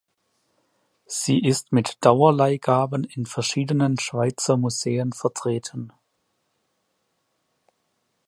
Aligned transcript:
Sie 1.05 1.39
ist 1.43 1.71
mit 1.71 1.99
Dauerleihgaben 2.03 3.03
in 3.03 3.27
verschiedenen 3.27 3.99
Schweizer 3.99 4.57
Museen 4.57 5.13
vertreten. 5.13 5.93